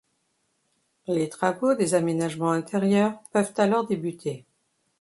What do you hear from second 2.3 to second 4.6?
intérieurs peuvent alors débuter.